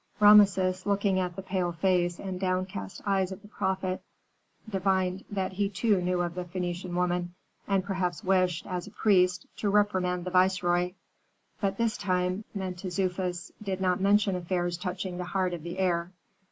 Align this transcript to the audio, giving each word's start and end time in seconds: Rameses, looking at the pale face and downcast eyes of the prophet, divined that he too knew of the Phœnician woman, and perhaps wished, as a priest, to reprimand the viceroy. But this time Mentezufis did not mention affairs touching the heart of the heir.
Rameses, 0.19 0.87
looking 0.87 1.19
at 1.19 1.35
the 1.35 1.43
pale 1.43 1.71
face 1.71 2.17
and 2.19 2.39
downcast 2.39 3.03
eyes 3.05 3.31
of 3.31 3.43
the 3.43 3.47
prophet, 3.47 4.01
divined 4.67 5.23
that 5.29 5.51
he 5.51 5.69
too 5.69 6.01
knew 6.01 6.21
of 6.21 6.33
the 6.33 6.43
Phœnician 6.43 6.95
woman, 6.95 7.35
and 7.67 7.83
perhaps 7.83 8.23
wished, 8.23 8.65
as 8.65 8.87
a 8.87 8.91
priest, 8.91 9.45
to 9.57 9.69
reprimand 9.69 10.25
the 10.25 10.31
viceroy. 10.31 10.93
But 11.59 11.77
this 11.77 11.97
time 11.97 12.45
Mentezufis 12.55 13.51
did 13.61 13.79
not 13.79 14.01
mention 14.01 14.35
affairs 14.35 14.75
touching 14.75 15.19
the 15.19 15.23
heart 15.25 15.53
of 15.53 15.61
the 15.61 15.77
heir. 15.77 16.11